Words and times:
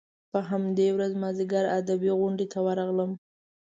په 0.31 0.39
همدې 0.49 0.87
ورځ 0.95 1.11
مازیګر 1.21 1.65
ادبي 1.79 2.11
غونډې 2.19 2.45
ته 2.51 2.59
ورغلم. 2.65 3.11